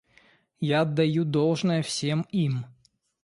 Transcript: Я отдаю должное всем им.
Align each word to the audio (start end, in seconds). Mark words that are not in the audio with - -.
Я 0.59 0.81
отдаю 0.81 1.25
должное 1.25 1.83
всем 1.83 2.25
им. 2.31 2.65